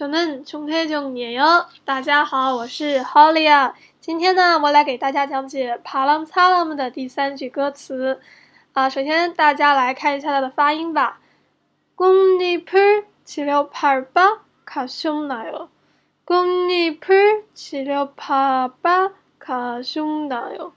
[0.00, 1.66] 저는중태종이 에。
[1.84, 3.74] 大家好，我是 Holly 啊。
[4.00, 8.18] 今天呢，我来给大家讲解《帕朗萨拉姆》的第三句歌词。
[8.72, 11.20] 啊，首先大家来看一下它的发音吧。
[11.94, 15.68] 공니풀지려파바가숨나 요。
[16.24, 20.72] 공니풀지려파바卡胸나 요。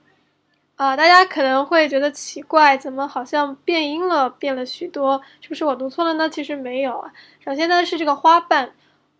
[0.76, 5.22] 啊，大家可能会觉得奇怪，怎么好像变音了，变了许多？
[5.40, 6.28] 是不是我读错了呢？
[6.28, 7.10] 其实没有啊。
[7.42, 8.72] 首先呢，是这个花瓣。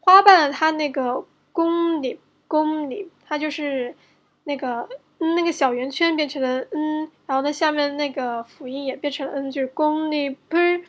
[0.05, 3.97] 花瓣它那个公里公里，它就是
[4.45, 4.87] 那个
[5.19, 10.85] 那个小圆圈变成了嗯，然后呢下面那个辅音也变成了嗯，就是公里 per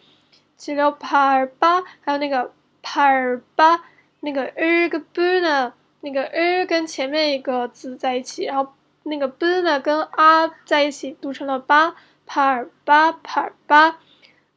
[0.58, 2.52] 七六帕尔巴，还有那个
[2.82, 3.86] 帕尔巴
[4.20, 14.00] 那个 er 个 b 呢，那个 er 跟前面一个字在一起，然后那个 b 呢跟啊在一起读成了巴帕尔巴帕尔巴，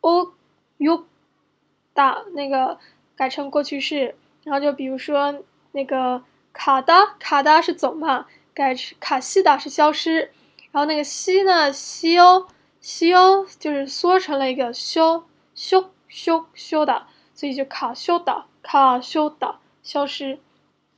[0.00, 2.78] o、u、da 那个
[3.16, 4.14] 改成过去式。
[4.44, 6.22] 然后就比如说那个
[6.52, 10.30] 卡达卡达是走嘛，改成卡西达是消失。
[10.72, 12.46] 然后那个西呢西欧
[12.80, 15.24] 西欧就是缩成了一个修
[15.54, 20.38] 修修修的，所以就卡修的卡修的消失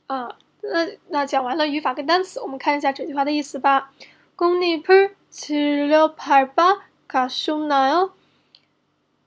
[0.07, 0.37] 啊。
[0.61, 3.91] 那那讲完了语法跟单词，我们看一下整句话的意思吧。
[4.37, 8.13] 공잎을 치료팔바가셨나 요？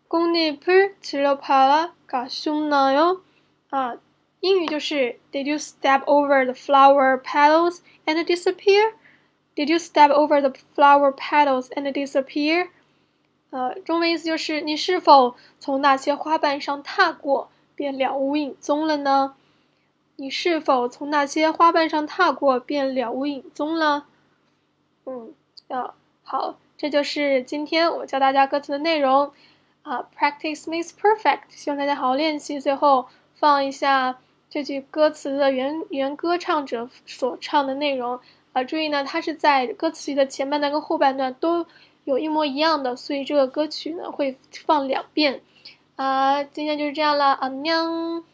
[0.09, 3.21] 공잎을치료팔바가셨나 요？
[3.71, 3.97] 啊，
[4.41, 8.93] 英语就是 Did you step over the flower petals and disappear?
[9.57, 12.69] Did you step over the flower petals and disappear?
[13.51, 19.35] 呃，中文意思就是你是否从那些花瓣上踏过，便了无影踪了呢？
[20.17, 24.07] 你是否从那些花瓣上踏过，便了无影踪了？
[25.05, 25.35] 嗯，
[25.72, 25.94] 啊，
[26.24, 29.32] 好，这就是今天我教大家歌词的内容
[29.84, 30.06] 啊。
[30.18, 32.60] Practice makes perfect，希望大家好好练习。
[32.60, 34.18] 最后放一下
[34.50, 38.20] 这句歌词的原原歌唱者所唱的内容
[38.52, 38.64] 啊。
[38.66, 41.66] 注意呢，它是在歌词的前半段跟后半段都
[42.04, 45.42] 有一模一样的，所以这个歌曲呢会放两遍
[45.96, 46.44] 啊。
[46.44, 48.26] 今天就是这样了，阿娘。